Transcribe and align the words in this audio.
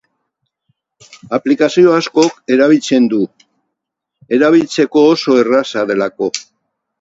Aplikazio 1.37 1.93
askok 1.97 2.55
erabiltzen 2.55 3.05
du, 3.11 3.19
erabiltzeko 4.39 5.05
oso 5.13 5.37
erraza 5.45 5.87
delako. 5.93 6.33